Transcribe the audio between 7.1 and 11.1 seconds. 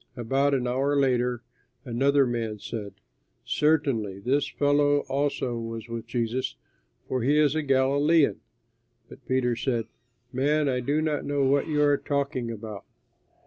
he is a Galilean." But Peter said, "Man, I do